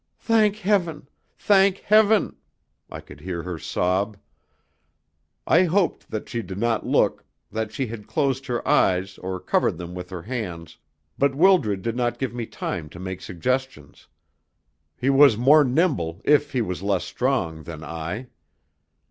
[0.17, 1.07] "Thank heaven!
[1.37, 2.35] thank heaven!"
[2.89, 4.17] I could hear her sob.
[5.45, 9.77] I hoped that she did not look that she had closed her eyes, or covered
[9.77, 10.79] them with her hands,
[11.19, 14.07] but Wildred did not give me time to make suggestions.
[14.97, 18.29] He was more nimble, if he was less strong, than I.